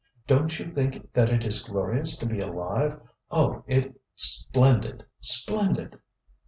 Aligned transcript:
DonŌĆÖt 0.27 0.59
you 0.59 0.73
think 0.73 1.13
that 1.13 1.29
it 1.29 1.45
is 1.45 1.63
glorious 1.63 2.17
to 2.17 2.25
be 2.25 2.39
alive? 2.39 2.99
Oh! 3.29 3.63
ItŌĆÖs 3.69 3.93
splendid, 4.15 5.05
splendid! 5.19 5.99